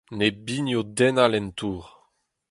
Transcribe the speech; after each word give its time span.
Ne 0.19 0.27
bigno 0.45 0.81
den 0.97 1.15
all 1.23 1.35
en 1.39 1.47
tour. 1.59 1.83